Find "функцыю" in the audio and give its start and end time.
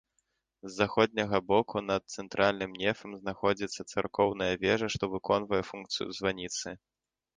5.73-6.07